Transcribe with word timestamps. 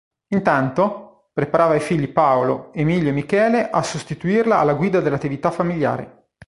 Intanto, 0.29 1.29
preparava 1.31 1.75
i 1.75 1.79
figli 1.79 2.11
Paolo, 2.11 2.73
Emilio 2.73 3.09
e 3.09 3.13
Michele 3.13 3.69
a 3.69 3.83
sostituirla 3.83 4.57
alla 4.57 4.73
guida 4.73 4.99
dell'attività 4.99 5.51
familiare. 5.51 6.29